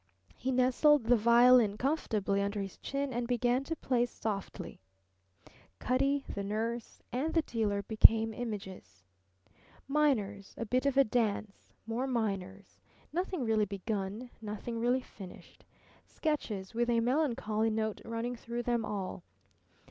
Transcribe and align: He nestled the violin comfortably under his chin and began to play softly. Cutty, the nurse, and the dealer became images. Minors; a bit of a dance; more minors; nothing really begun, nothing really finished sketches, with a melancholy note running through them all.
He 0.35 0.51
nestled 0.51 1.03
the 1.03 1.15
violin 1.15 1.77
comfortably 1.77 2.41
under 2.41 2.59
his 2.59 2.79
chin 2.79 3.13
and 3.13 3.27
began 3.27 3.63
to 3.65 3.75
play 3.75 4.07
softly. 4.07 4.79
Cutty, 5.77 6.25
the 6.33 6.43
nurse, 6.43 7.03
and 7.11 7.35
the 7.35 7.43
dealer 7.43 7.83
became 7.83 8.33
images. 8.33 9.03
Minors; 9.87 10.55
a 10.57 10.65
bit 10.65 10.87
of 10.87 10.97
a 10.97 11.03
dance; 11.03 11.71
more 11.85 12.07
minors; 12.07 12.79
nothing 13.13 13.45
really 13.45 13.65
begun, 13.65 14.31
nothing 14.41 14.79
really 14.79 15.01
finished 15.01 15.63
sketches, 16.07 16.73
with 16.73 16.89
a 16.89 16.99
melancholy 16.99 17.69
note 17.69 18.01
running 18.03 18.35
through 18.35 18.63
them 18.63 18.83
all. 18.83 19.21